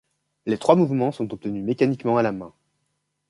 Les 0.47 0.57
trois 0.57 0.75
mouvements 0.75 1.11
sont 1.11 1.31
obtenus 1.31 1.63
mécaniquement 1.63 2.17
à 2.17 2.23
la 2.23 2.31
main. 2.31 2.51